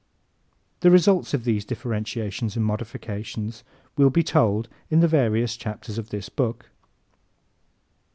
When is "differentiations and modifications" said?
1.63-3.63